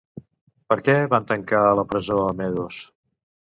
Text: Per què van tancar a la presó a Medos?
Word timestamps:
Per 0.71 0.77
què 0.87 0.95
van 1.11 1.29
tancar 1.33 1.61
a 1.67 1.77
la 1.83 1.87
presó 1.95 2.21
a 2.27 2.35
Medos? 2.43 2.85